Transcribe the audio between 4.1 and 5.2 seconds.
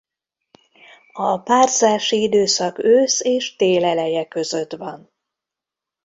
között van.